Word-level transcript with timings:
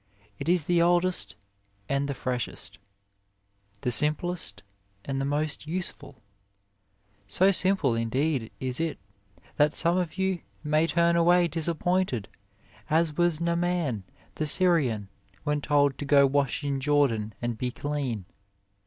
It 0.39 0.49
is 0.49 0.63
the 0.63 0.81
oldest 0.81 1.35
and 1.87 2.07
the 2.09 2.15
freshest, 2.15 2.79
the 3.81 3.91
simplest 3.91 4.63
and 5.05 5.21
the 5.21 5.25
most 5.25 5.67
useful, 5.67 6.23
so 7.27 7.51
simple 7.51 7.93
in 7.93 8.09
deed 8.09 8.51
is 8.59 8.79
it 8.79 8.97
that 9.57 9.75
some 9.75 9.97
of 9.97 10.17
you 10.17 10.39
may 10.63 10.87
turn 10.87 11.15
away 11.15 11.47
disappointed 11.47 12.29
as 12.89 13.15
was 13.15 13.39
Naaman 13.39 14.01
the 14.33 14.47
Syrian 14.47 15.07
when 15.43 15.61
told 15.61 15.99
to 15.99 16.05
go 16.05 16.25
wash 16.25 16.63
in 16.63 16.81
Jordan 16.81 17.35
and 17.39 17.55
be 17.55 17.69
clean. 17.69 18.25